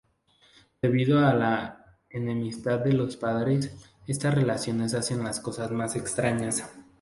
Debido 0.81 1.19
a 1.19 1.31
la 1.35 1.99
enemistad 2.09 2.79
de 2.79 2.91
los 2.93 3.17
padres, 3.17 3.71
estas 4.07 4.33
relaciones 4.33 4.95
hacen 4.95 5.23
las 5.23 5.39
cosas 5.39 5.69
más 5.69 5.95
extrañas. 5.95 6.67